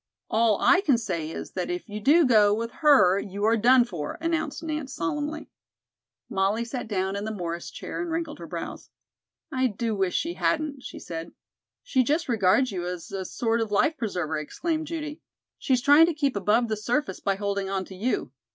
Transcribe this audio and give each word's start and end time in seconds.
"All 0.31 0.59
I 0.59 0.81
can 0.81 0.97
say 0.97 1.29
is 1.29 1.51
that 1.51 1.69
if 1.69 1.87
you 1.87 1.99
do 1.99 2.25
go 2.25 2.55
with 2.55 2.71
her 2.81 3.19
you 3.19 3.43
are 3.45 3.55
done 3.55 3.83
for," 3.85 4.17
announced 4.19 4.63
Nance 4.63 4.95
solemnly. 4.95 5.51
Molly 6.27 6.65
sat 6.65 6.87
down 6.87 7.15
in 7.15 7.23
the 7.23 7.31
Morris 7.31 7.69
chair 7.69 8.01
and 8.01 8.09
wrinkled 8.09 8.39
her 8.39 8.47
brows. 8.47 8.89
"I 9.51 9.67
do 9.67 9.93
wish 9.95 10.15
she 10.15 10.33
hadn't," 10.33 10.81
she 10.81 10.97
said. 10.97 11.33
"She 11.83 12.03
just 12.03 12.27
regards 12.27 12.71
you 12.71 12.83
as 12.87 13.11
a 13.11 13.23
sort 13.25 13.61
of 13.61 13.71
life 13.71 13.95
preserver," 13.95 14.39
exclaimed 14.39 14.87
Judy. 14.87 15.21
"She's 15.59 15.81
trying 15.83 16.07
to 16.07 16.15
keep 16.15 16.35
above 16.35 16.67
the 16.67 16.77
surface 16.77 17.19
by 17.19 17.35
holding 17.35 17.69
on 17.69 17.85
to 17.85 17.95
you. 17.95 18.31